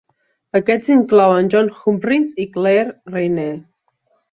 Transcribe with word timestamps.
Aquests 0.59 0.89
inclouen 0.95 1.51
John 1.55 1.69
Humphrys 1.83 2.33
i 2.47 2.49
Claire 2.57 3.15
Rayner. 3.17 3.49